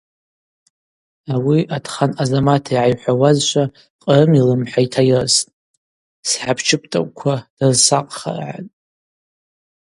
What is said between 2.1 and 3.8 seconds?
Азамат йгӏайхӏвауазшва,